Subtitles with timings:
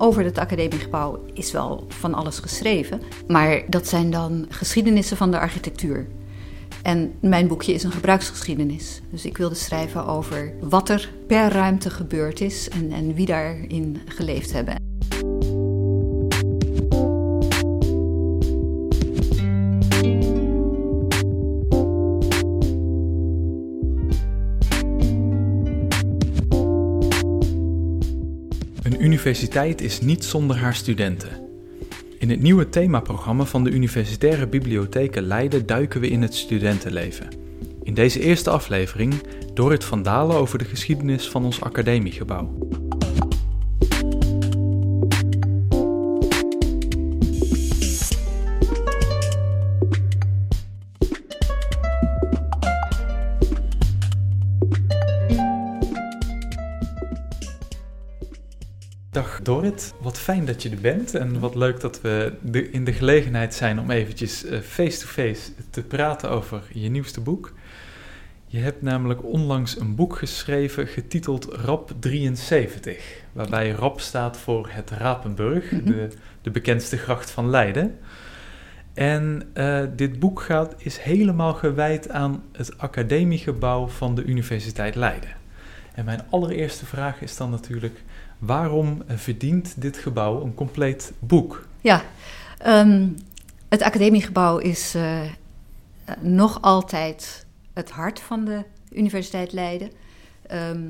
[0.00, 5.38] over het academiegebouw is wel van alles geschreven, maar dat zijn dan geschiedenissen van de
[5.38, 6.06] architectuur.
[6.82, 9.00] En mijn boekje is een gebruiksgeschiedenis.
[9.10, 14.00] Dus ik wilde schrijven over wat er per ruimte gebeurd is en, en wie daarin
[14.06, 14.79] geleefd hebben.
[29.30, 31.48] Universiteit is niet zonder haar studenten.
[32.18, 37.28] In het nieuwe themaprogramma van de Universitaire Bibliotheken Leiden duiken we in het studentenleven.
[37.82, 39.14] In deze eerste aflevering
[39.54, 42.79] Dorrit van Dalen over de geschiedenis van ons academiegebouw.
[60.00, 63.54] Wat fijn dat je er bent en wat leuk dat we de, in de gelegenheid
[63.54, 67.52] zijn om eventjes eh, face-to-face te praten over je nieuwste boek.
[68.46, 74.90] Je hebt namelijk onlangs een boek geschreven getiteld RAP 73, waarbij RAP staat voor het
[74.90, 75.84] Rapenburg, Mhm.
[75.84, 76.08] de,
[76.42, 77.98] de bekendste gracht van Leiden.
[78.94, 85.30] En eh, dit boek gaat, is helemaal gewijd aan het academiegebouw van de Universiteit Leiden.
[85.94, 88.02] En mijn allereerste vraag is dan natuurlijk,
[88.40, 91.66] waarom verdient dit gebouw een compleet boek?
[91.80, 92.04] Ja,
[92.58, 93.08] ehm,
[93.68, 95.20] het academiegebouw is eh,
[96.20, 99.90] nog altijd het hart van de Universiteit Leiden.
[100.46, 100.88] Ehm,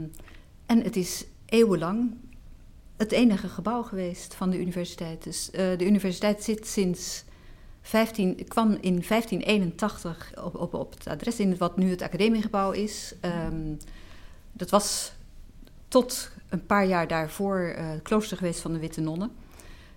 [0.67, 2.15] en het is eeuwenlang
[2.97, 5.25] het enige gebouw geweest van de universiteit.
[5.25, 7.25] Dus eh, de universiteit zit sinds
[7.83, 13.15] 15, kwam in 1581 op, op, op het adres in wat nu het academiegebouw is.
[13.21, 13.75] Ehm,
[14.53, 15.13] dat was
[15.91, 19.31] tot een paar jaar daarvoor het klooster geweest van de Witte Nonnen.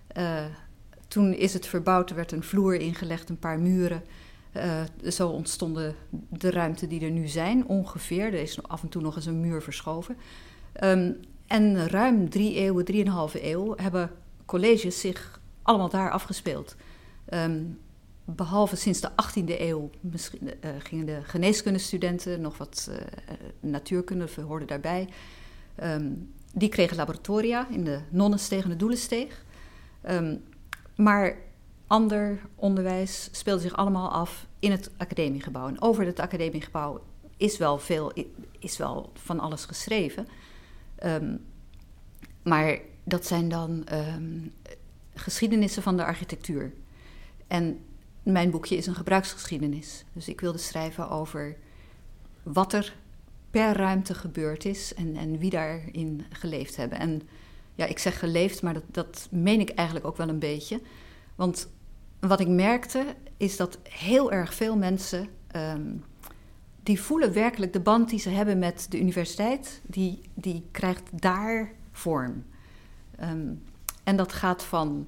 [0.06, 0.44] Eh,
[1.08, 4.02] toen is het verbouwd, er werd een vloer ingelegd, een paar muren.
[4.52, 5.94] Eh, zo ontstonden
[6.28, 8.24] de ruimten die er nu zijn, ongeveer.
[8.24, 10.16] Er is af en toe nog eens een muur verschoven.
[10.72, 11.12] Ehm,
[11.46, 14.10] en ruim drie eeuwen, drieënhalve eeuw, hebben
[14.44, 16.76] colleges zich allemaal daar afgespeeld.
[17.24, 17.62] Ehm,
[18.24, 22.90] behalve sinds de 18e eeuw misschien, gingen de geneeskundestudenten, nog wat
[23.60, 25.08] natuurkunde hoorden daarbij.
[25.74, 26.12] Ehm,
[26.52, 29.44] die kregen laboratoria in de Nonnensteeg en de Doelensteeg.
[30.00, 30.36] Ehm,
[30.96, 31.36] maar
[31.86, 35.68] ander onderwijs speelde zich allemaal af in het academiegebouw.
[35.68, 37.02] En over het academiegebouw
[37.36, 38.12] is wel veel,
[38.58, 40.28] is wel van alles geschreven.
[40.94, 41.36] Ehm,
[42.42, 43.84] maar dat zijn dan
[45.14, 46.72] geschiedenissen van de architectuur.
[47.46, 47.78] En
[48.22, 50.04] mijn boekje is een gebruiksgeschiedenis.
[50.12, 51.56] Dus ik wilde schrijven over
[52.42, 52.94] wat er
[53.54, 56.98] per ruimte gebeurd is en, en wie daarin geleefd hebben.
[56.98, 57.22] En
[57.74, 60.80] ja, ik zeg geleefd, maar dat, dat meen ik eigenlijk ook wel een beetje.
[61.34, 61.68] Want
[62.20, 63.04] wat ik merkte
[63.36, 65.28] is dat heel erg veel mensen.
[65.50, 65.92] ehm,
[66.82, 71.72] die voelen werkelijk de band die ze hebben met de universiteit, die, die krijgt daar
[71.92, 72.44] vorm.
[73.16, 73.52] Ehm,
[74.04, 75.06] en dat gaat van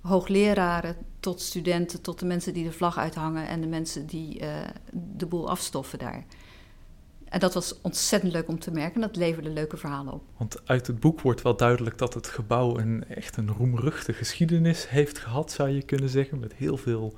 [0.00, 4.68] hoogleraren tot studenten, tot de mensen die de vlag uithangen en de mensen die eh,
[4.92, 6.24] de boel afstoffen daar.
[7.34, 9.00] En dat was ontzettend leuk om te merken.
[9.00, 10.22] Dat leverde leuke verhalen op.
[10.36, 14.88] Want uit het boek wordt wel duidelijk dat het gebouw een echt een roemruchte geschiedenis
[14.88, 17.14] heeft gehad, zou je kunnen zeggen, met heel veel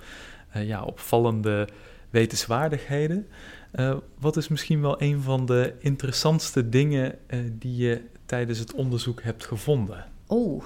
[0.51, 1.69] eh, ja, opvallende
[2.11, 3.27] wetenswaardigheden.
[3.71, 8.75] Eh, wat is misschien wel een van de interessantste dingen eh, die je tijdens het
[8.75, 10.05] onderzoek hebt gevonden?
[10.27, 10.65] Oh,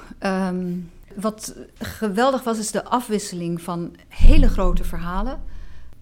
[1.14, 5.40] wat geweldig was, is de afwisseling van hele grote verhalen.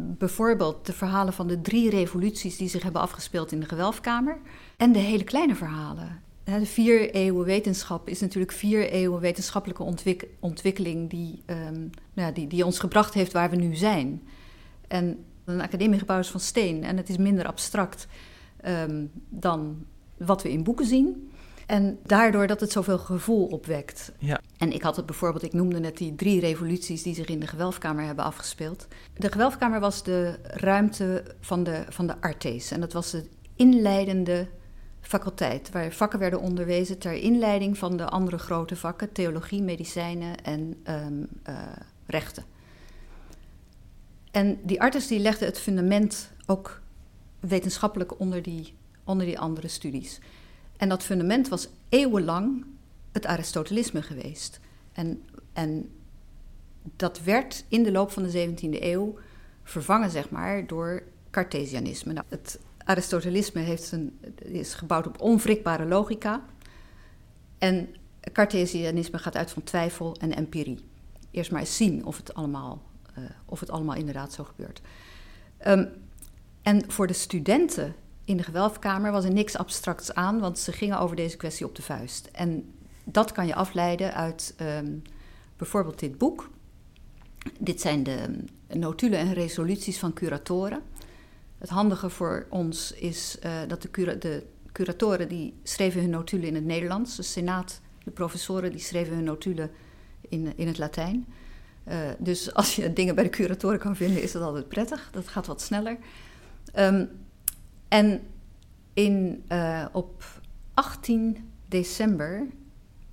[0.01, 4.39] Bijvoorbeeld de verhalen van de drie revoluties die zich hebben afgespeeld in de gewelfkamer.
[4.77, 6.23] En de hele kleine verhalen.
[6.45, 11.81] De vier eeuwen wetenschap is natuurlijk vier eeuwen wetenschappelijke ontwik- ontwikkeling die, ehm,
[12.15, 14.23] nou ja, die, die ons gebracht heeft waar we nu zijn.
[14.89, 18.07] En een academiegebouw is van steen en het is minder abstract
[18.57, 19.85] ehm, dan
[20.17, 21.31] wat we in boeken zien.
[21.69, 24.13] En daardoor dat het zoveel gevoel opwekt.
[24.19, 24.41] Ja.
[24.59, 27.47] En ik had het bijvoorbeeld, ik noemde net die drie revoluties die zich in de
[27.47, 28.87] gewelfkamer hebben afgespeeld.
[29.17, 32.71] De gewelfkamer was de ruimte van de, van de artes.
[32.71, 33.25] En dat was de
[33.57, 34.49] inleidende
[35.01, 40.81] faculteit, waar vakken werden onderwezen ter inleiding van de andere grote vakken, theologie, medicijnen en
[40.83, 41.57] ehm, eh,
[42.07, 42.45] rechten.
[44.31, 46.81] En die artes die legden het fundament ook
[47.41, 48.75] wetenschappelijk onder die,
[49.05, 50.21] onder die andere studies.
[50.79, 52.65] En dat fundament was eeuwenlang
[53.13, 54.61] het Aristotelisme geweest.
[54.93, 55.23] En,
[55.53, 55.91] en
[56.97, 59.19] dat werd in de loop van de 17e eeuw
[59.63, 62.13] vervangen, zeg maar, door Cartesianisme.
[62.13, 66.45] Nou, het Aristotelisme heeft een, is gebouwd op onwrikbare logica.
[67.59, 67.89] En
[68.33, 70.85] Cartesianisme gaat uit van twijfel en empirie.
[71.31, 72.83] Eerst maar eens zien of het allemaal,
[73.19, 74.81] uh, of het allemaal inderdaad zo gebeurt.
[75.67, 75.89] Um,
[76.63, 77.95] en voor de studenten
[78.29, 81.75] in de gewelfkamer was er niks abstracts aan, want ze gingen over deze kwestie op
[81.75, 82.29] de vuist.
[82.33, 85.03] En dat kan je afleiden uit um,
[85.57, 86.51] bijvoorbeeld dit boek.
[87.59, 90.83] Dit zijn de notulen en resoluties van curatoren.
[91.59, 96.55] Het handige voor ons is uh, dat de, de, curatoren die schreven hun notulen in
[96.55, 97.17] het Nederlands.
[97.17, 99.71] De senaat, de professoren, die schreven hun notulen
[100.29, 101.27] in, in het Latijn.
[101.89, 105.09] Uh, dus als je dingen bij de curatoren kan vinden, is dat altijd prettig.
[105.13, 105.99] Dat gaat wat sneller.
[106.75, 107.27] Um,
[107.89, 108.21] en
[108.93, 110.25] in, uh, op
[110.75, 112.47] 18 december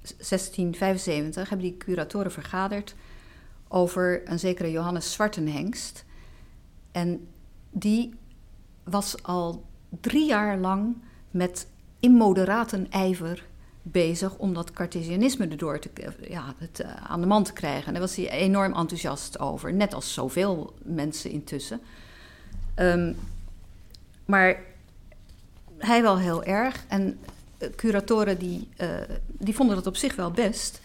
[0.01, 2.95] 1675 hebben die curatoren vergaderd
[3.68, 6.06] over een zekere Johannes Zwartenhengst.
[6.92, 7.27] En
[7.69, 8.13] die
[8.83, 9.66] was al
[10.01, 10.98] drie jaar lang
[11.31, 11.68] met
[12.00, 13.45] immoderate ijver
[13.81, 15.89] bezig om dat Cartesianisme erdoor te,
[16.30, 17.86] ja, het, uh, aan de man te krijgen.
[17.86, 21.81] En daar was hij enorm enthousiast over, net als zoveel mensen intussen.
[22.75, 23.16] Um,
[24.25, 24.63] maar
[25.77, 26.86] hij wel heel erg.
[26.88, 27.19] En
[27.75, 28.89] curatoren die, uh,
[29.27, 30.81] die vonden dat op zich wel best.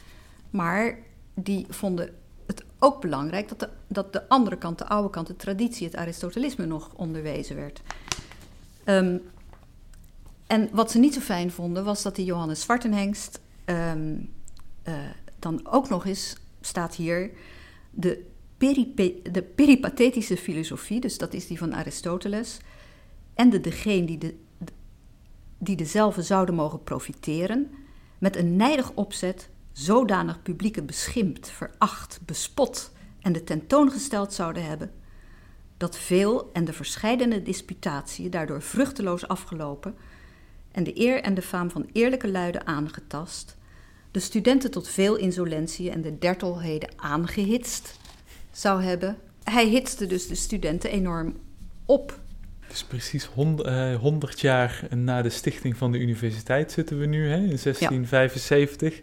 [0.50, 0.98] Maar
[1.34, 2.14] die vonden
[2.46, 5.96] het ook belangrijk dat de, dat de andere kant, de oude kant, de traditie, het
[5.96, 7.80] Aristotelisme nog onderwezen werd.
[8.84, 9.22] Um,
[10.46, 14.30] en wat ze niet zo fijn vonden, was dat die Johannes Zwartenhengst um,
[14.88, 14.94] uh,
[15.38, 17.30] dan ook nog eens, staat hier,
[17.90, 18.26] de,
[19.32, 22.58] de peripathetische filosofie, dus dat is die van Aristoteles,
[23.34, 24.34] en de degene die, de,
[25.58, 27.70] die dezelfde zouden mogen profiteren,
[28.18, 34.90] met een nijdig opzet zodanig publieke beschimpt, veracht, bespot en de tentoongesteld zouden hebben,
[35.76, 39.94] dat veel en de verscheidene disputatiën daardoor vruchteloos afgelopen
[40.72, 43.56] en de eer en de faam van eerlijke luiden aangetast,
[44.10, 47.98] de studenten tot veel insolentie en de dertelheden aangehitst
[48.52, 49.18] zou hebben.
[49.44, 51.36] Hij hitste dus de studenten enorm
[51.84, 52.18] op
[52.70, 57.36] dus precies 100 uh, jaar na de stichting van de universiteit zitten we nu, hè,
[57.36, 58.96] in 1675.
[58.96, 59.02] Ja.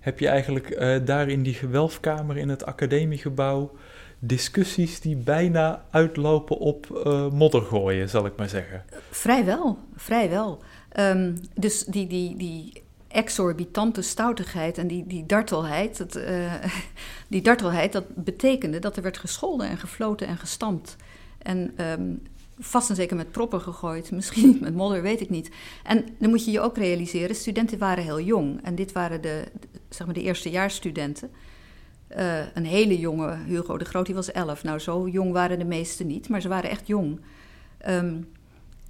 [0.00, 3.76] Heb je eigenlijk uh, daar in die gewelfkamer in het academiegebouw
[4.18, 8.84] discussies die bijna uitlopen op uh, moddergooien, zal ik maar zeggen?
[9.10, 10.62] Vrijwel, vrijwel.
[10.98, 16.20] Um, dus die, die, die exorbitante stoutigheid en die, die dartelheid, dat,
[17.28, 20.96] die dartelheid, dat betekende dat er werd gescholden en gefloten en gestampt.
[21.38, 22.22] En um,
[22.58, 24.10] vast en zeker met proppen gegooid.
[24.10, 25.50] Misschien met modder, weet ik niet.
[25.82, 28.62] En dan moet je je ook realiseren, studenten waren heel jong.
[28.62, 29.44] En dit waren de,
[29.88, 31.30] zeg maar de eerstejaarsstudenten.
[32.16, 34.62] Uh, een hele jonge Hugo de Groot, die was elf.
[34.62, 37.20] Nou, zo jong waren de meesten niet, maar ze waren echt jong.
[37.88, 38.28] Um,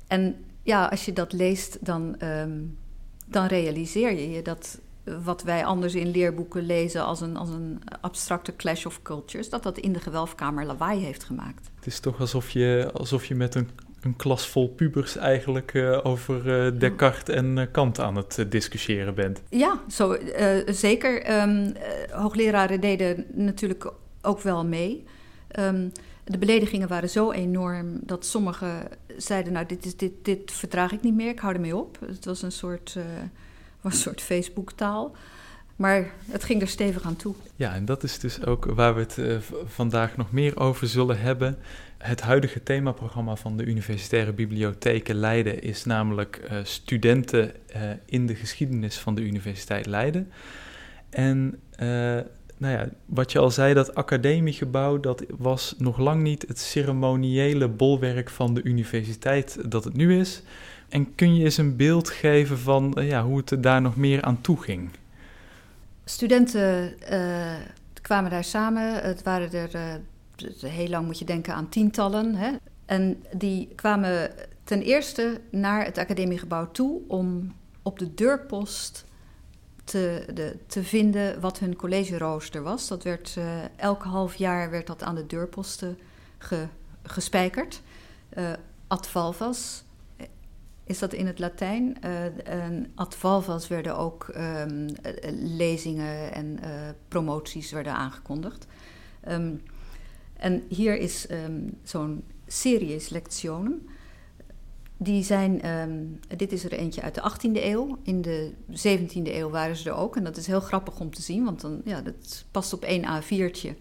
[0.07, 2.79] en ja, als je dat leest, dan, um,
[3.27, 4.81] dan realiseer je je dat
[5.25, 9.63] wat wij anders in leerboeken lezen als een, als een abstracte clash of cultures, dat
[9.63, 11.71] dat in de gewelfkamer lawaai heeft gemaakt.
[11.75, 13.69] Het is toch alsof je, alsof je met een,
[14.01, 19.15] een klas vol pubers eigenlijk uh, over uh, Descartes en uh, Kant aan het discussiëren
[19.15, 19.43] bent.
[19.51, 20.17] Ja, zo,
[20.67, 21.41] zeker.
[21.43, 21.73] Um,
[22.11, 23.93] hoogleraren deden natuurlijk
[24.23, 25.05] ook wel mee.
[25.61, 25.93] Um,
[26.25, 31.03] de beledigingen waren zo enorm dat sommigen zeiden: Nou, dit, is, dit, dit verdraag ik
[31.03, 31.99] niet meer, ik hou ermee op.
[32.07, 32.99] Het was een soort
[33.87, 35.17] was een soort Facebook-taal.
[35.77, 37.35] Maar het ging er stevig aan toe.
[37.57, 41.21] Ja, en dat is dus ook waar we het uh, vandaag nog meer over zullen
[41.21, 41.59] hebben.
[41.99, 48.35] Het huidige themaprogramma van de Universitaire Bibliotheken Leiden is namelijk uh, studenten uh, in de
[48.35, 50.33] geschiedenis van de Universiteit Leiden.
[51.11, 51.61] En
[52.59, 57.69] nou ja, wat je al zei, dat academiegebouw, dat was nog lang niet het ceremoniële
[57.69, 60.43] bolwerk van de universiteit dat het nu is.
[60.89, 64.23] En kun je eens een beeld geven van uh, ja, hoe het daar nog meer
[64.23, 64.91] aan toe ging?
[66.05, 67.55] Studenten uh,
[68.03, 69.03] kwamen daar samen.
[69.03, 72.35] Het waren er uh, heel lang, moet je denken, aan tientallen.
[72.35, 72.51] Hè?
[72.85, 74.31] En die kwamen
[74.65, 79.05] ten eerste naar het academiegebouw toe om op de deurpost
[79.85, 82.89] te, de, te vinden wat hun collegerooster was.
[82.89, 83.45] Dat werd uh,
[83.77, 85.99] elk half jaar werd dat aan de deurposten
[86.39, 86.67] ge,
[87.03, 87.81] gespijkerd.
[88.39, 88.53] Uh,
[88.87, 89.85] ad valvas
[90.87, 91.97] is dat in het Latijn.
[92.05, 92.65] Uh,
[92.95, 94.87] ad valvas werden ook um,
[95.33, 96.71] lezingen en uh,
[97.09, 98.67] promoties werden aangekondigd.
[99.29, 99.63] Um,
[100.37, 103.89] en hier is um, zo'n series lectionum.
[104.99, 105.63] Die zijn,
[106.37, 107.99] dit is er eentje uit de 18e eeuw.
[108.03, 110.17] In de 17e eeuw waren ze er ook.
[110.17, 113.05] En dat is heel grappig om te zien, want dan, ja, dat past op één
[113.05, 113.75] A4'tje.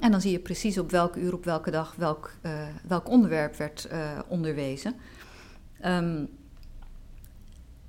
[0.00, 2.52] en dan zie je precies op welk uur, op welke dag, welk, uh,
[2.88, 3.88] welk onderwerp werd
[4.28, 4.94] onderwezen.
[5.84, 6.28] Um,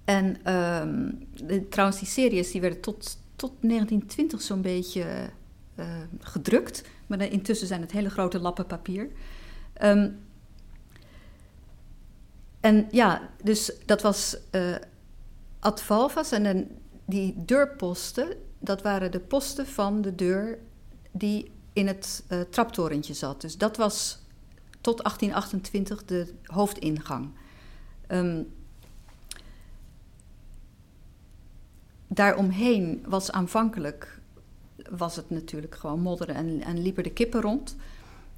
[0.06, 1.12] En ehm,
[1.46, 5.30] de, trouwens, die series die werden tot, tot 1920 zo'n beetje
[5.76, 5.86] uh,
[6.20, 6.84] gedrukt.
[7.08, 9.10] Maar intussen zijn het hele grote lappen papier.
[9.74, 10.10] Ehm,
[12.60, 14.76] en ja, dus dat was uh,
[15.60, 16.32] ad valvas.
[16.32, 16.70] En
[17.06, 18.28] die deurposten,
[18.60, 20.60] dat waren de posten van de deur
[21.12, 23.42] die in het uh, traptorentje zat.
[23.42, 24.20] Dus dat was
[24.82, 27.30] tot 1828 de hoofdingang.
[28.12, 28.54] Um,
[32.08, 34.20] daaromheen was aanvankelijk
[34.90, 37.76] was het natuurlijk gewoon modderen en, en liepen de kippen rond.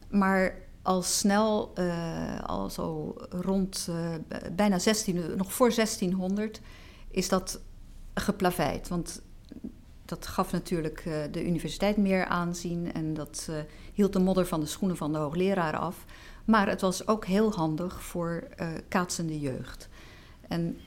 [0.10, 4.10] Maar al snel, uh, al zo rond uh,
[4.51, 6.62] bijna 16, nog voor 1600,
[7.10, 7.62] is dat
[8.13, 8.88] geplaveid.
[8.88, 9.22] Want
[10.20, 13.50] dat gaf natuurlijk uh, de universiteit meer aanzien en dat
[13.93, 16.05] hield de modder van de schoenen van de hoogleraren af.
[16.46, 18.48] Maar het was ook heel handig voor
[18.88, 19.89] kaatsende jeugd.
[20.48, 20.77] En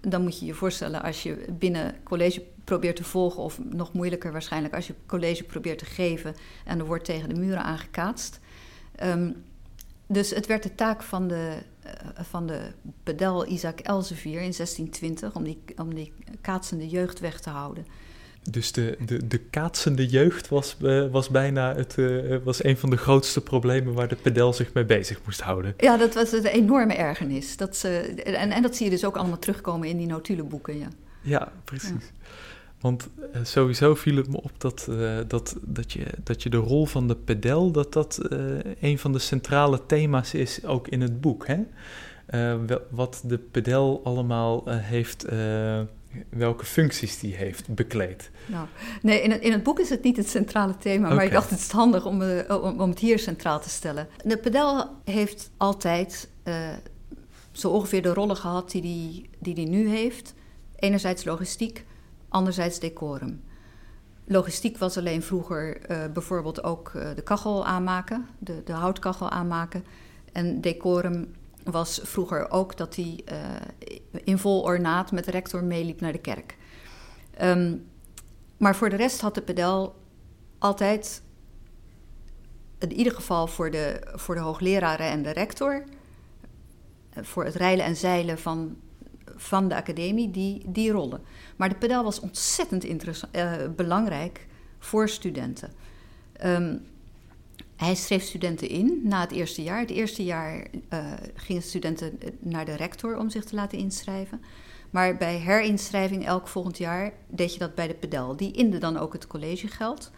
[0.00, 4.32] dan moet je je voorstellen als je binnen college probeert te volgen, of nog moeilijker
[4.32, 6.34] waarschijnlijk als je college probeert te geven
[6.64, 8.40] en er wordt tegen de muren aangekaatst.
[9.02, 9.44] Um,
[10.06, 11.58] dus het werd de taak van de,
[12.14, 12.60] van de
[13.02, 17.86] pedel Isaac Elsevier in 1620 om die, om die kaatsende jeugd weg te houden.
[18.50, 22.90] Dus de, de, de kaatsende jeugd was, uh, was bijna het, uh, was een van
[22.90, 25.74] de grootste problemen waar de pedel zich mee bezig moest houden.
[25.76, 27.56] Ja, dat was een enorme ergernis.
[27.56, 27.88] Dat ze,
[28.24, 30.78] en, en dat zie je dus ook allemaal terugkomen in die notulenboeken.
[30.78, 30.88] Ja,
[31.20, 31.88] ja precies.
[31.88, 32.26] Ja.
[32.80, 34.88] Want uh, sowieso viel het me op dat,
[35.28, 38.20] dat, dat, je, dat je de rol van de pedel, dat dat
[38.80, 41.46] een van de centrale thema's is ook in het boek.
[41.46, 41.58] Hè?
[42.90, 45.26] wat de pedel allemaal heeft,
[46.28, 48.30] welke functies die heeft bekleed.
[48.46, 48.66] Nou,
[49.02, 51.16] nee, in het, in het boek is het niet het centrale thema, okay.
[51.16, 54.08] maar ik dacht het is handig om, om, om, het hier centraal te stellen.
[54.24, 56.28] De pedel heeft altijd
[57.52, 60.34] zo ongeveer de rollen gehad die hij die, die die nu heeft.
[60.76, 61.84] Enerzijds logistiek
[62.28, 63.42] anderzijds decorum.
[64.24, 69.84] Logistiek was alleen vroeger uh, bijvoorbeeld ook de kachel aanmaken, de, de, houtkachel aanmaken.
[70.32, 73.38] En decorum was vroeger ook dat hij uh,
[74.24, 76.56] in vol ornaat met de rector meeliep naar de kerk.
[77.42, 77.86] Um,
[78.56, 79.94] maar voor de rest had de pedel
[80.58, 81.22] altijd,
[82.78, 85.84] in ieder geval voor de, voor de hoogleraren en de rector,
[87.14, 88.76] voor het rijlen en zeilen van
[89.36, 91.20] van de academie die, die rollen.
[91.56, 94.46] Maar de pedel was ontzettend uh, belangrijk
[94.78, 95.72] voor studenten.
[96.44, 96.86] Um,
[97.84, 99.78] hij schreef studenten in na het eerste jaar.
[99.78, 104.40] Het eerste jaar uh, gingen studenten naar de rector om zich te laten inschrijven.
[104.90, 108.36] Maar bij herinschrijving elk volgend jaar deed je dat bij de pedel.
[108.36, 110.10] Die inde dan ook het collegegeld.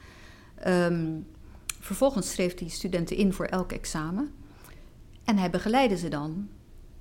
[0.66, 1.26] Um,
[1.80, 4.33] vervolgens schreef hij studenten in voor elk examen.
[5.25, 6.49] En hij begeleidde ze dan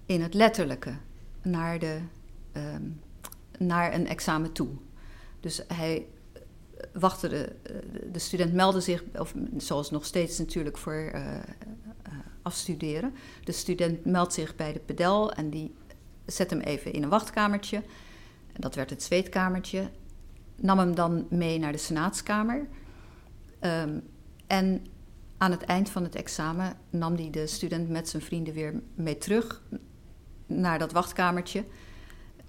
[0.06, 0.98] in het letterlijke
[1.42, 2.00] naar, de,
[2.54, 3.00] um,
[3.58, 4.70] naar een examen toe.
[5.40, 6.06] Dus hij
[6.94, 7.56] wachtte, de,
[8.12, 11.42] de student meldde zich, of zoals nog steeds natuurlijk voor uh, uh,
[12.42, 13.14] afstuderen.
[13.44, 15.74] De student meldt zich bij de pedel en die
[16.26, 17.84] zet hem even in een wachtkamertje.
[18.60, 19.90] Dat werd het zweetkamertje.
[20.56, 22.68] Nam hem dan mee naar de senaatskamer.
[23.62, 24.02] Um,
[24.48, 24.86] en
[25.38, 29.18] aan het eind van het examen nam hij de student met zijn vrienden weer mee
[29.18, 29.62] terug
[30.46, 31.66] naar dat wachtkamertje.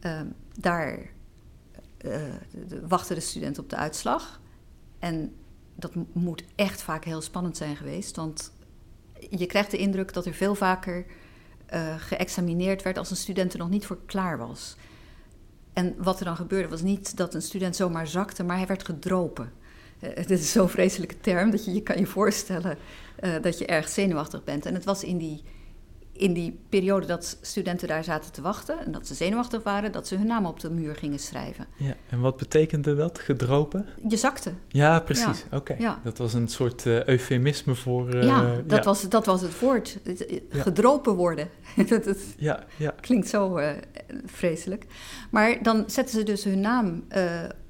[0.00, 0.20] Uh,
[0.60, 1.10] daar
[2.04, 2.22] uh,
[2.88, 4.40] wachtte de student op de uitslag.
[4.98, 5.34] En
[5.74, 8.52] dat moet echt vaak heel spannend zijn geweest, want
[9.30, 11.06] je krijgt de indruk dat er veel vaker
[11.74, 14.76] uh, geëxamineerd werd als een student er nog niet voor klaar was.
[15.72, 18.84] En wat er dan gebeurde was niet dat een student zomaar zakte, maar hij werd
[18.84, 19.52] gedropen.
[20.14, 22.78] Dit is zo'n vreselijke term dat je je kan je voorstellen
[23.40, 24.66] dat je erg zenuwachtig bent.
[24.66, 25.42] En het was in die
[26.16, 30.08] in die periode dat studenten daar zaten te wachten en dat ze zenuwachtig waren, dat
[30.08, 31.66] ze hun naam op de muur gingen schrijven.
[31.76, 33.86] Ja, en wat betekende dat, gedropen?
[34.08, 34.52] Je zakte.
[34.68, 35.44] Ja, precies.
[35.50, 35.56] Ja.
[35.56, 35.74] Oké.
[35.78, 36.00] Ja.
[36.04, 38.14] Dat was een soort uh, eufemisme voor.
[38.14, 38.84] Uh, ja, dat, ja.
[38.84, 39.98] Was, dat was het woord.
[40.48, 41.48] Gedropen worden.
[41.88, 42.94] dat, ja, ja.
[43.00, 43.70] klinkt zo uh,
[44.26, 44.86] vreselijk.
[45.30, 47.04] Maar dan zetten ze dus hun naam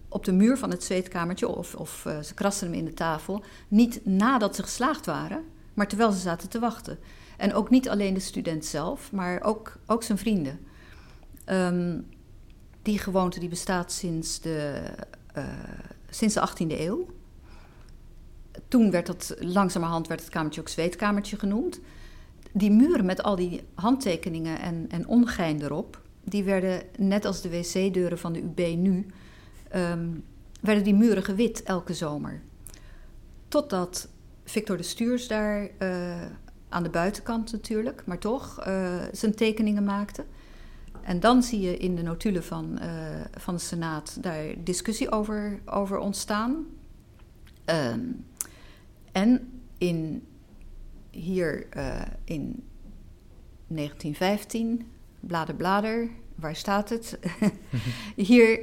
[0.09, 3.45] op de muur van het zweetkamertje of, of ze krasten hem in de tafel.
[3.69, 6.99] Niet nadat ze geslaagd waren, maar terwijl ze zaten te wachten.
[7.37, 10.59] En ook niet alleen de student zelf, maar ook, ook zijn vrienden.
[11.47, 12.07] Um,
[12.83, 14.83] die gewoonte die bestaat sinds de,
[15.37, 15.45] uh,
[16.09, 17.07] sinds de 18e eeuw.
[18.69, 21.81] Toen werd dat langzamerhand werd het kamertje ook zweetkamertje genoemd.
[22.53, 27.51] Die muren met al die handtekeningen en, en ongein erop, die werden net als de
[27.51, 29.07] wc-deuren van de UB nu,
[29.75, 30.25] um,
[30.61, 32.43] werden die muren gewit elke zomer.
[33.49, 34.09] Totdat
[34.45, 36.23] Victor de Stuurs daar uh,
[36.75, 40.25] aan de buitenkant natuurlijk, maar toch uh, zijn tekeningen maakte.
[41.03, 42.89] en dan zie je in de notulen van, uh,
[43.37, 46.67] van de Senaat daar discussie over, over ontstaan.
[47.67, 48.25] Um,
[49.13, 50.27] en in,
[51.11, 52.65] hier uh, in
[53.67, 54.87] 1915,
[55.21, 57.19] blader blader, waar staat het?
[58.31, 58.61] hier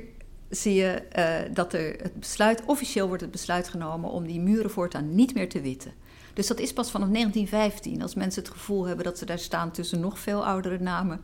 [0.49, 4.71] zie je uh, dat er het besluit, officieel wordt het besluit genomen om die muren
[4.71, 5.93] voortaan niet meer te witten.
[6.33, 9.71] Dus dat is pas vanaf 1915, als mensen het gevoel hebben dat ze daar staan
[9.71, 11.21] tussen nog veel oudere namen.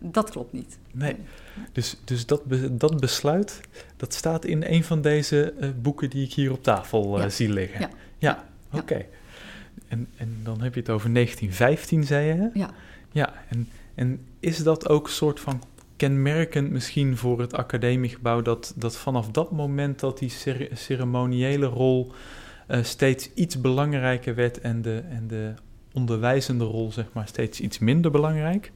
[0.00, 0.78] Dat klopt niet.
[0.90, 1.16] Nee,
[1.72, 3.60] dus, dus dat, dat besluit,
[3.96, 7.28] dat staat in een van deze uh, boeken die ik hier op tafel uh, ja.
[7.28, 7.80] zie liggen.
[7.80, 8.44] Ja, ja.
[8.70, 8.82] oké.
[8.82, 9.08] Okay.
[9.88, 12.34] En, en dan heb je het over 1915, zei je?
[12.34, 12.48] Hè?
[12.54, 12.70] Ja.
[13.12, 15.62] Ja, en, en is dat ook een soort van
[15.96, 18.42] kenmerkend misschien voor het academiegebouw...
[18.42, 20.32] dat, dat vanaf dat moment dat die
[20.72, 22.12] ceremoniële rol
[22.82, 24.60] steeds iets belangrijker werd...
[24.60, 25.54] en de, en de
[25.92, 28.72] onderwijzende rol zeg maar steeds iets minder belangrijk?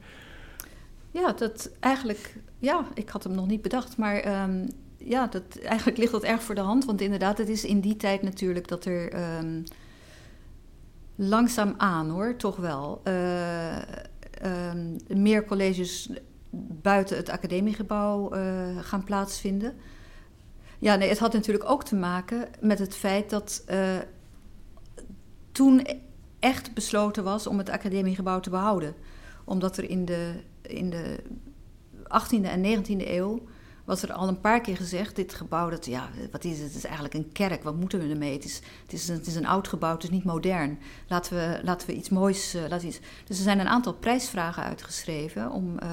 [1.10, 2.36] Ja, dat eigenlijk...
[2.58, 4.42] Ja, ik had hem nog niet bedacht, maar...
[4.42, 6.84] Um, ja, dat, eigenlijk ligt dat erg voor de hand.
[6.84, 9.12] Want inderdaad, het is in die tijd natuurlijk dat er...
[9.38, 9.64] Um,
[11.16, 13.00] langzaam aan hoor, toch wel.
[13.04, 13.76] Uh,
[14.44, 16.10] um, meer colleges
[16.82, 19.74] buiten het academiegebouw uh, gaan plaatsvinden.
[20.84, 23.98] Ja, nee, het had natuurlijk ook te maken met het feit dat uh,
[25.52, 25.86] toen
[26.38, 28.94] echt besloten was om het academiegebouw te behouden.
[29.44, 31.22] Omdat er in de, in de
[31.96, 33.42] 18e en 19e eeuw
[33.84, 36.66] was er al een paar keer gezegd: dit gebouw, dat, ja, wat is het?
[36.66, 37.62] Het is eigenlijk een kerk.
[37.62, 38.32] Wat moeten we ermee?
[38.32, 38.60] Het is,
[39.08, 40.78] het is, een, oud gebouw, het is niet modern.
[41.08, 42.54] Laten we, laten we iets moois.
[42.54, 43.00] Uh, laten iets.
[43.24, 45.88] Dus er zijn een aantal prijsvragen uitgeschreven om uh,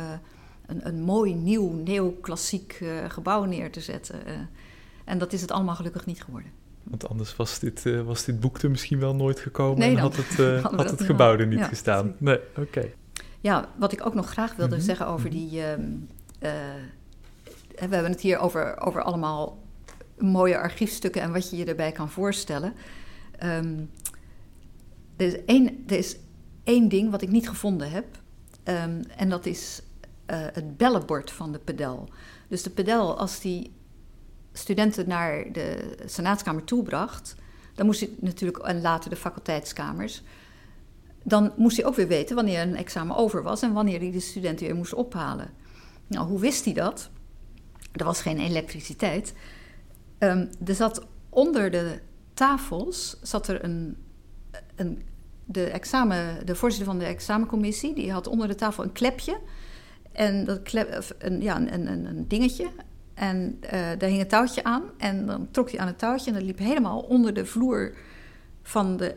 [0.66, 4.50] een, een mooi, nieuw, neoclassiek gebouw neer te zetten.
[5.12, 6.52] En dat is het allemaal gelukkig niet geworden.
[6.84, 10.16] Want anders was dit, was dit boek er misschien wel nooit gekomen nee, en had
[10.16, 12.16] het, had het gebouw er niet ja, gestaan.
[12.18, 12.60] Nee, oké.
[12.60, 12.94] Okay.
[13.40, 14.88] Ja, wat ik ook nog graag wilde mm -hmm.
[14.88, 15.70] zeggen over die.
[15.72, 16.08] Um,
[17.90, 19.64] we hebben het hier over, over allemaal
[20.18, 22.74] mooie archiefstukken en wat je je erbij kan voorstellen.
[23.44, 23.90] Um,
[25.18, 26.18] er, is één, er is
[26.64, 28.06] één ding wat ik niet gevonden heb.
[28.64, 29.82] Um, en dat is
[30.28, 32.10] uh, het bellenbord van de pedel.
[32.48, 33.72] Dus de pedel, als die
[34.54, 37.36] studenten naar de Senaatskamer toebracht,
[37.76, 40.24] dan moest hij natuurlijk, en later de faculteitskamers,
[41.24, 44.20] dan moest hij ook weer weten wanneer een examen over was en wanneer hij de
[44.20, 45.50] studenten weer moest ophalen.
[46.08, 47.10] Nou, hoe wist hij dat?
[47.92, 49.34] Er was geen elektriciteit.
[50.20, 52.00] Um, er zat onder de
[52.34, 53.98] tafels zat er een,
[54.76, 55.02] een
[55.46, 59.40] de, examen, de voorzitter van de examencommissie, die had onder de tafel een klepje.
[60.12, 62.68] En dat klep, een, ja, een, een, een dingetje.
[63.22, 64.84] En uh, daar hing een touwtje aan.
[64.98, 67.94] En dan trok hij aan het touwtje en dat liep helemaal onder de vloer
[68.62, 69.16] van de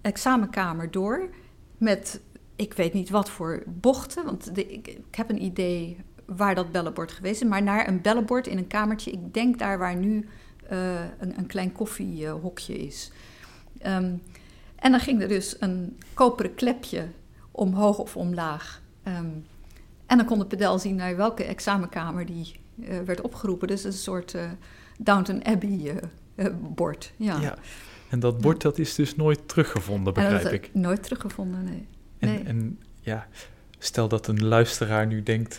[0.00, 1.28] examenkamer door.
[1.78, 2.20] Met
[2.56, 4.24] ik weet niet wat voor bochten.
[4.24, 8.46] Want de, ik, heb een idee waar dat bellenbord geweest is, maar naar een bellenbord
[8.46, 9.10] in een kamertje.
[9.10, 10.28] Ik denk daar waar nu
[10.72, 13.10] uh, een, een, klein koffiehokje is.
[13.86, 14.22] Um,
[14.76, 17.08] en dan ging er dus een koperen klepje
[17.50, 18.82] omhoog of omlaag.
[19.04, 19.44] Um,
[20.06, 23.68] en dan kon de pedel zien naar welke examenkamer die uh, werd opgeroepen.
[23.68, 24.42] Dus een soort uh,
[24.98, 26.00] Downton Abbey
[26.60, 27.12] bord.
[27.16, 27.40] Ja.
[27.40, 27.56] ja.
[28.08, 30.70] En dat bord dat is dus nooit teruggevonden, begrijp ik.
[30.72, 31.86] Nooit teruggevonden, nee.
[32.18, 32.42] En, nee.
[32.42, 33.26] en ja,
[33.78, 35.58] Stel dat een luisteraar nu denkt,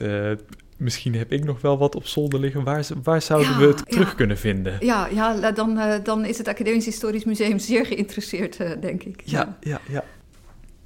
[0.77, 2.63] misschien heb ik nog wel wat op zolder liggen.
[2.63, 4.15] Waar, waar zouden ja, we het terug ja.
[4.15, 4.77] kunnen vinden?
[4.79, 9.21] Ja, ja dan, dan is het Academisch Historisch Museum zeer geïnteresseerd, denk ik.
[9.25, 10.03] Ja, ja, ja.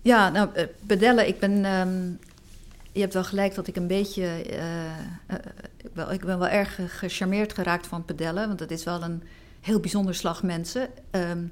[0.02, 0.50] Ja, nou,
[0.82, 1.66] bedellen, ik ben...
[1.66, 2.20] Um,
[2.92, 4.28] je hebt wel gelijk dat ik een beetje...
[5.94, 9.24] wel, ik ben wel erg gecharmeerd geraakt van pedellen, want dat is wel een
[9.62, 10.90] heel bijzonder slag mensen.
[11.12, 11.52] Um,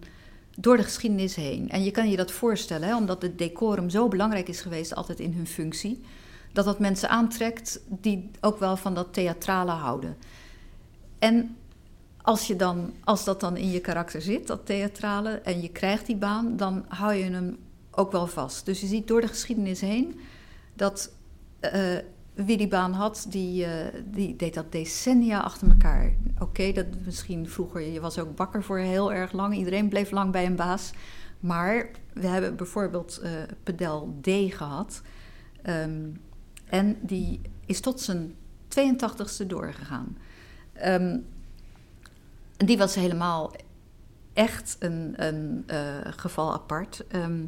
[0.57, 1.69] door de geschiedenis heen.
[1.69, 5.19] En je kan je dat voorstellen, hè, omdat het decorum zo belangrijk is geweest altijd
[5.19, 6.01] in hun functie,
[6.53, 10.17] dat dat mensen aantrekt die ook wel van dat theatrale houden.
[11.19, 11.55] En
[12.21, 16.05] als, je dan, als dat dan in je karakter zit, dat theatrale, en je krijgt
[16.05, 17.57] die baan, dan hou je hem
[17.91, 18.65] ook wel vast.
[18.65, 20.19] Dus je ziet door de geschiedenis heen
[20.73, 21.11] dat
[21.61, 21.97] uh,
[22.33, 23.71] wie die baan had, die, uh,
[24.05, 26.13] die deed dat decennia achter elkaar.
[26.39, 29.55] Oké, dat misschien vroeger, je was ook bakker voor heel erg lang.
[29.55, 30.91] Iedereen bleef lang bij een baas.
[31.39, 33.29] Maar we hebben bijvoorbeeld uh,
[33.63, 35.01] Pedel D gehad.
[35.65, 36.21] Um,
[36.65, 38.35] en die is tot zijn
[38.79, 40.17] 82ste doorgegaan.
[40.85, 41.25] Um,
[42.57, 43.53] die was helemaal
[44.33, 47.03] echt een, een uh, geval apart.
[47.15, 47.45] Um,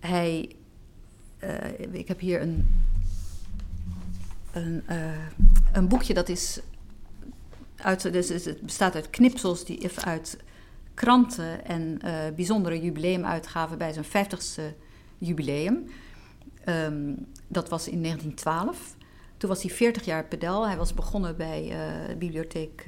[0.00, 0.56] hij,
[1.90, 2.66] ik heb hier een
[4.52, 4.96] een, uh,
[5.72, 6.60] een boekje dat is
[7.76, 10.38] uit, dus het bestaat uit knipsels die uit
[10.94, 14.76] kranten en uh, bijzondere jubileumuitgaven bij zijn 50ste
[15.18, 15.90] jubileum.
[16.68, 18.96] Um, dat was in 1912.
[19.36, 20.66] toen was hij 40 jaar pedel.
[20.66, 21.62] Hij was begonnen bij
[22.08, 22.84] de bibliotheek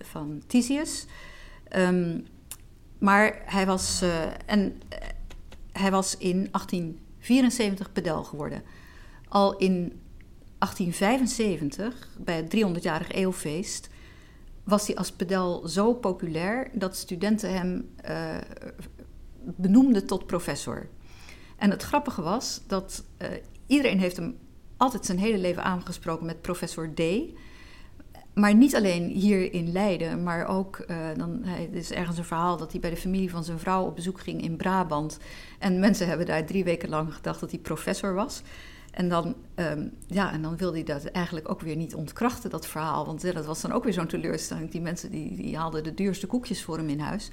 [0.00, 1.06] van Tisius.
[1.68, 2.20] Ehm,
[2.98, 4.02] maar hij was,
[4.46, 4.80] en,
[5.72, 8.62] hij was in 1874 pedel geworden.
[9.28, 10.01] Al in
[10.62, 13.88] 1875, bij het 300-jarig eeuwfeest,
[14.64, 18.36] was hij als pedel zo populair dat studenten hem uh,
[19.44, 20.88] benoemden tot professor.
[21.56, 23.28] En het grappige was dat uh,
[23.66, 24.38] iedereen heeft hem
[24.76, 27.02] altijd zijn hele leven aangesproken met professor D.
[28.34, 32.24] Maar niet alleen hier in Leiden, maar ook, uh, dan, hij, er is ergens een
[32.24, 35.18] verhaal dat hij bij de familie van zijn vrouw op bezoek ging in Brabant.
[35.58, 38.42] En mensen hebben daar drie weken lang gedacht dat hij professor was.
[38.92, 42.66] En dan, um, ja, en dan wilde hij dat eigenlijk ook weer niet ontkrachten, dat
[42.66, 43.06] verhaal.
[43.06, 44.70] Want dat was dan ook weer zo'n teleurstelling.
[44.70, 47.30] Die mensen die, die haalden de duurste koekjes voor hem in huis.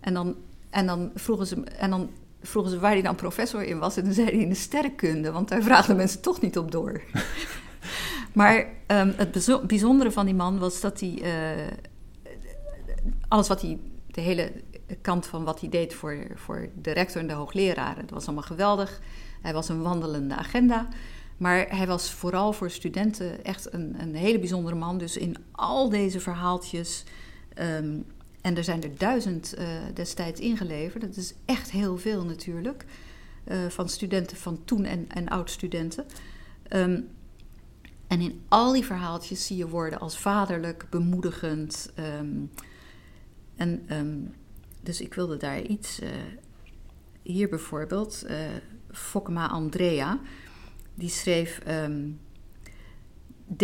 [0.00, 0.36] En dan,
[0.70, 2.10] en dan, vroegen, ze, en dan
[2.42, 3.96] vroegen ze waar hij dan professor in was.
[3.96, 7.00] En dan zei hij in de sterrenkunde, want daar vraagden mensen toch niet op door.
[8.32, 11.20] maar um, het bijzondere van die man was dat hij...
[11.22, 11.66] Uh,
[13.28, 13.78] alles wat hij...
[14.06, 14.52] De hele
[15.00, 18.00] kant van wat hij deed voor, voor de rector en de hoogleraren.
[18.00, 19.00] Dat was allemaal geweldig.
[19.44, 20.88] Hij was een wandelende agenda.
[21.36, 24.98] Maar hij was vooral voor studenten echt een, een hele bijzondere man.
[24.98, 27.04] Dus in al deze verhaaltjes.
[27.54, 27.98] Ehm,
[28.40, 31.02] en er zijn er duizend uh, destijds ingeleverd.
[31.02, 32.84] Dat is echt heel veel natuurlijk.
[33.48, 36.04] Uh, van studenten van toen en, en oud-studenten.
[36.70, 37.08] Um,
[38.06, 41.92] en in al die verhaaltjes zie je woorden als vaderlijk, bemoedigend.
[42.20, 42.50] Um,
[43.56, 43.86] en
[44.82, 46.00] dus ik wilde daar iets.
[46.00, 46.08] Uh,
[47.22, 48.26] hier bijvoorbeeld.
[48.94, 50.20] Fokema Andrea.
[50.94, 52.20] Die schreef: um,
[53.56, 53.62] D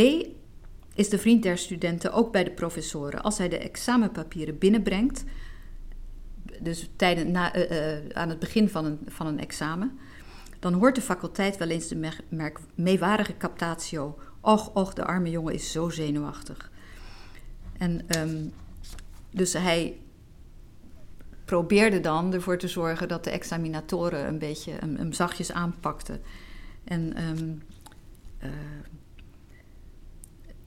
[0.94, 3.22] is de vriend der studenten ook bij de professoren.
[3.22, 5.24] Als hij de examenpapieren binnenbrengt,
[6.60, 9.98] dus tijdens, na, uh, uh, aan het begin van een, van een examen,
[10.58, 14.18] dan hoort de faculteit wel eens de merk, meewarige captatio.
[14.40, 16.70] Och, och, de arme jongen is zo zenuwachtig.
[17.78, 18.52] En um,
[19.30, 20.00] dus hij
[21.50, 26.20] probeerde dan ervoor te zorgen dat de examinatoren een beetje hem, hem zachtjes aanpakten.
[26.84, 27.62] En um,
[28.42, 28.50] uh,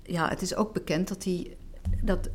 [0.04, 1.58] ja, het is ook bekend dat hij.
[2.02, 2.30] Dat,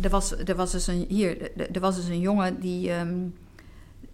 [0.00, 3.34] er, was, er, was dus een, hier, er was dus een jongen die, um,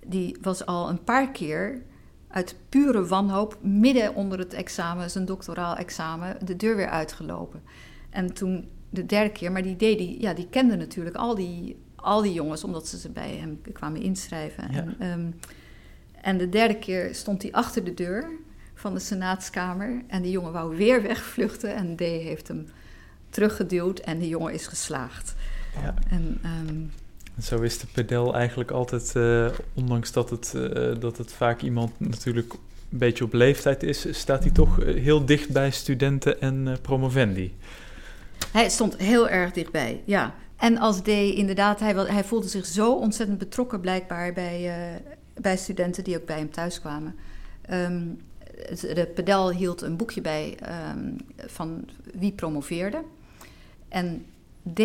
[0.06, 1.82] die was al een paar keer
[2.28, 7.62] uit pure wanhoop midden onder het examen, zijn doctoraal examen, de deur weer uitgelopen.
[8.10, 11.76] En toen de derde keer, maar die deed die, ja, die kende natuurlijk al die
[12.02, 14.68] al die jongens, omdat ze ze bij hem kwamen inschrijven.
[14.68, 15.34] En, um,
[16.20, 18.30] en de derde keer stond hij achter de deur
[18.74, 20.02] van de senaatskamer.
[20.06, 21.74] En die jongen wou weer wegvluchten.
[21.74, 22.66] En D heeft hem
[23.30, 25.34] teruggeduwd en de jongen is geslaagd.
[25.82, 25.94] Ja.
[26.10, 26.90] En, um,
[27.42, 32.00] zo is de pedel eigenlijk altijd, uh, ondanks dat het, uh, dat het vaak iemand
[32.00, 36.66] natuurlijk een beetje op leeftijd is, staat hij toch eh, heel dicht bij studenten en
[36.66, 37.54] uh, promovendi.
[38.52, 40.34] Hij stond heel erg dichtbij, ja.
[40.62, 45.00] En als D, inderdaad, hij, hij voelde zich zo ontzettend betrokken blijkbaar bij, uh,
[45.40, 47.14] bij studenten die ook bij hem thuis kwamen.
[47.70, 48.20] Um,
[48.80, 50.58] de pedel hield een boekje bij
[50.94, 53.02] um, van wie promoveerde.
[53.88, 54.24] En
[54.74, 54.80] D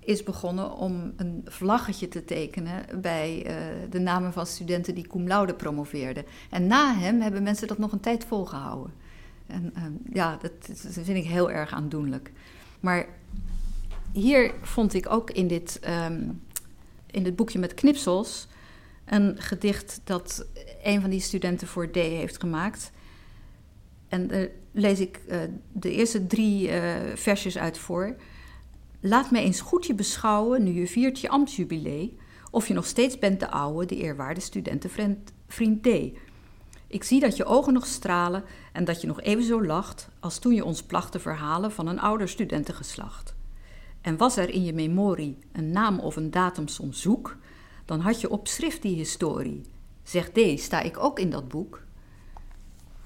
[0.00, 3.54] is begonnen om een vlaggetje te tekenen bij uh,
[3.90, 6.24] de namen van studenten die cum laude promoveerden.
[6.50, 8.92] En na hem hebben mensen dat nog een tijd volgehouden.
[9.46, 12.32] En um, ja, dat, dat vind ik heel erg aandoenlijk.
[12.80, 13.06] Maar
[14.16, 16.42] hier vond ik ook in dit, um,
[17.10, 18.48] in boekje met knipsels
[19.04, 20.46] een gedicht dat
[20.82, 22.92] een van die studenten voor D heeft gemaakt.
[24.08, 25.38] En daar lees ik uh,
[25.72, 28.16] de eerste drie uh, versjes uit voor.
[29.00, 32.16] Laat mij eens goed je beschouwen, nu je viert je ambtsjubilee,
[32.50, 35.88] of je nog steeds bent de oude, de eerwaarde studentenvriend vriend D.
[36.86, 40.38] Ik zie dat je ogen nog stralen en dat je nog even zo lacht als
[40.38, 43.35] toen je ons placht te verhalen van een ouder studentengeslacht.
[44.06, 47.36] En was er in je memorie een naam of een datum soms zoek,
[47.84, 49.62] dan had je op schrift die historie.
[50.02, 51.82] Zeg D, sta ik ook in dat boek?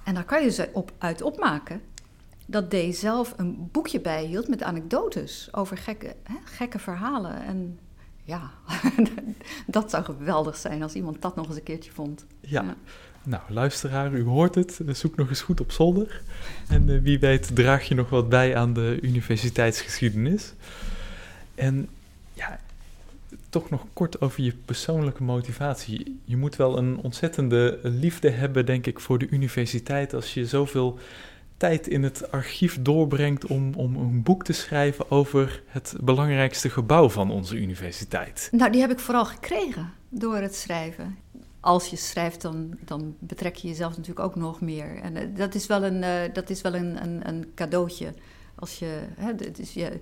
[0.04, 1.80] En daar kan je ze op, uit opmaken
[2.46, 7.42] dat D zelf een boekje bijhield met anekdotes over gekke, hè, gekke verhalen.
[7.42, 7.78] En
[8.24, 8.50] ja,
[9.66, 12.26] dat zou geweldig zijn als iemand dat nog eens een keertje vond.
[12.40, 12.62] Ja.
[12.62, 12.76] ja.
[13.22, 14.80] Nou, luisteraar, u hoort het.
[14.86, 16.22] Zoek nog eens goed op zolder.
[16.68, 20.54] En uh, wie weet draag je nog wat bij aan de universiteitsgeschiedenis.
[21.60, 21.88] En
[22.32, 22.60] ja,
[23.48, 26.20] toch nog kort over je persoonlijke motivatie.
[26.24, 30.98] Je moet wel een ontzettende liefde hebben, denk ik, voor de universiteit als je zoveel
[31.56, 37.08] tijd in het archief doorbrengt om, om een boek te schrijven over het belangrijkste gebouw
[37.08, 38.48] van onze universiteit.
[38.52, 41.16] Nou, die heb ik vooral gekregen door het schrijven.
[41.60, 44.96] als je schrijft, dan, dan betrek je jezelf natuurlijk ook nog meer.
[44.96, 48.14] En eh, dat is wel een, uh, dat is wel een, een, een cadeautje.
[48.54, 49.30] Als je, hè,
[49.72, 50.00] je,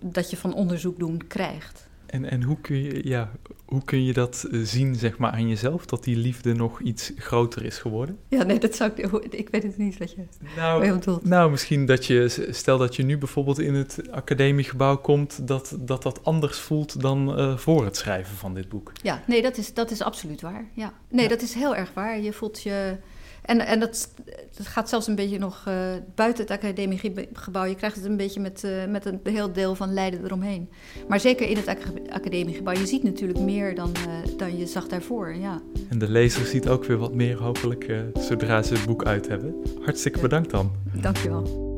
[0.00, 1.90] dat je van onderzoek doen krijgt.
[2.12, 3.30] En, en hoe, kun je, ja,
[3.64, 7.12] hoe kun je dat eh, zien zeg maar, aan jezelf, dat die liefde nog iets
[7.16, 8.18] groter is geworden?
[8.28, 10.22] Ja, nee, dat zou ik, ik weet het niet wat je,
[10.56, 11.24] nou, je bedoelt.
[11.24, 16.02] Nou, misschien dat je, stel dat je nu bijvoorbeeld in het academiegebouw komt, dat dat,
[16.02, 18.92] dat anders voelt dan uh, voor het schrijven van dit boek.
[19.02, 20.64] Ja, nee, dat is, dat is absoluut waar.
[20.74, 20.92] Ja.
[21.08, 21.28] Nee, ja.
[21.28, 22.20] dat is heel erg waar.
[22.20, 22.96] Je voelt je
[23.42, 24.08] en, en dat,
[24.56, 25.74] dat, gaat zelfs een beetje nog uh,
[26.14, 27.64] buiten het academiegebouw.
[27.64, 30.70] Je krijgt het een beetje met, uh, met een heel deel van Leiden eromheen.
[31.08, 31.76] Maar zeker in het
[32.10, 32.74] academiegebouw.
[32.74, 35.60] Je ziet natuurlijk meer dan, uh, dan je zag daarvoor, ja.
[35.88, 39.54] En de lezer ziet ook weer wat meer hopelijk zodra ze het boek uit hebben.
[39.84, 40.72] Hartstikke bedankt dan.
[41.00, 41.71] Dankjewel.